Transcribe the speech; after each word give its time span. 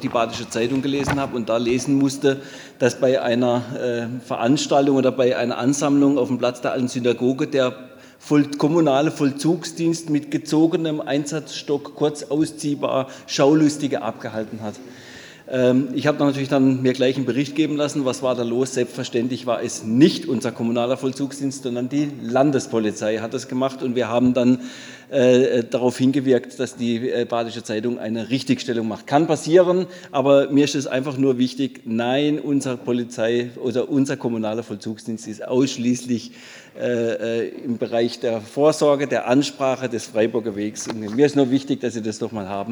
die 0.00 0.08
Badische 0.08 0.48
Zeitung 0.48 0.82
gelesen 0.82 1.20
habe 1.20 1.36
und 1.36 1.48
da 1.48 1.56
lesen 1.56 1.94
musste, 1.94 2.40
dass 2.78 3.00
bei 3.00 3.20
einer 3.20 3.62
äh, 3.74 4.26
Veranstaltung 4.26 4.96
oder 4.96 5.12
bei 5.12 5.36
einer 5.36 5.58
Ansammlung 5.58 6.18
auf 6.18 6.28
dem 6.28 6.38
Platz 6.38 6.60
der 6.60 6.72
alten 6.72 6.88
Synagoge 6.88 7.46
der 7.46 7.74
voll, 8.18 8.44
kommunale 8.58 9.10
Vollzugsdienst 9.10 10.10
mit 10.10 10.30
gezogenem 10.30 11.00
Einsatzstock 11.00 11.94
kurz 11.94 12.24
ausziehbar 12.24 13.08
Schaulustige 13.26 14.02
abgehalten 14.02 14.62
hat. 14.62 14.74
Ähm, 15.50 15.88
ich 15.94 16.06
habe 16.06 16.24
natürlich 16.24 16.48
dann 16.48 16.80
mir 16.80 16.92
gleich 16.92 17.16
einen 17.16 17.26
Bericht 17.26 17.56
geben 17.56 17.76
lassen, 17.76 18.04
was 18.04 18.22
war 18.22 18.36
da 18.36 18.44
los. 18.44 18.74
Selbstverständlich 18.74 19.46
war 19.46 19.62
es 19.62 19.82
nicht 19.82 20.26
unser 20.26 20.52
kommunaler 20.52 20.96
Vollzugsdienst, 20.96 21.64
sondern 21.64 21.88
die 21.88 22.08
Landespolizei 22.22 23.18
hat 23.18 23.34
das 23.34 23.48
gemacht 23.48 23.82
und 23.82 23.96
wir 23.96 24.08
haben 24.08 24.32
dann 24.32 24.60
äh, 25.10 25.64
darauf 25.64 25.98
hingewirkt, 25.98 26.60
dass 26.60 26.76
die 26.76 27.10
äh, 27.10 27.24
Badische 27.24 27.64
Zeitung 27.64 27.98
eine 27.98 28.30
Richtigstellung 28.30 28.86
macht. 28.86 29.08
Kann 29.08 29.26
passieren, 29.26 29.86
aber 30.12 30.50
mir 30.50 30.64
ist 30.64 30.76
es 30.76 30.86
einfach 30.86 31.16
nur 31.16 31.36
wichtig, 31.36 31.80
nein, 31.84 32.38
unser 32.38 32.76
Polizei 32.76 33.50
oder 33.60 33.88
unser 33.88 34.16
kommunaler 34.16 34.62
Vollzugsdienst 34.62 35.26
ist 35.26 35.46
ausschließlich 35.46 36.32
äh 36.80 37.48
im 37.48 37.78
Bereich 37.78 38.20
der 38.20 38.40
Vorsorge, 38.40 39.08
der 39.08 39.26
Ansprache 39.26 39.88
des 39.88 40.06
Freiburger 40.06 40.54
Wegs. 40.54 40.86
Und 40.86 41.00
mir 41.00 41.26
ist 41.26 41.34
nur 41.34 41.50
wichtig, 41.50 41.80
dass 41.80 41.94
Sie 41.94 42.02
das 42.02 42.20
doch 42.20 42.30
mal 42.30 42.48
haben. 42.48 42.68